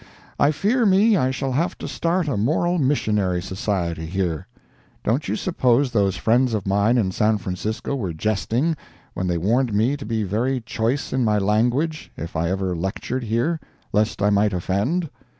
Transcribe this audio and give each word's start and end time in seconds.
I 0.39 0.49
fear 0.49 0.83
me 0.87 1.15
I 1.15 1.29
shall 1.29 1.51
have 1.51 1.77
to 1.77 1.87
start 1.87 2.27
a 2.27 2.35
moral 2.35 2.79
missionary 2.79 3.39
society 3.39 4.07
here. 4.07 4.47
Don't 5.03 5.27
you 5.27 5.35
suppose 5.35 5.91
those 5.91 6.15
friends 6.17 6.55
of 6.55 6.65
mine 6.65 6.97
in 6.97 7.11
San 7.11 7.37
Francisco 7.37 7.95
were 7.95 8.11
jesting, 8.11 8.75
when 9.13 9.27
they 9.27 9.37
warned 9.37 9.75
me 9.75 9.95
to 9.95 10.05
be 10.07 10.23
very 10.23 10.59
choice 10.59 11.13
in 11.13 11.23
my 11.23 11.37
language, 11.37 12.11
if 12.17 12.35
I 12.35 12.49
ever 12.49 12.75
lectured 12.75 13.25
here, 13.25 13.59
lest 13.93 14.23
I 14.23 14.31
might 14.31 14.53
offend? 14.53 15.07